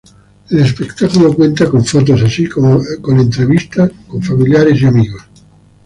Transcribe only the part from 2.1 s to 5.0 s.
así como entrevistas con familiares y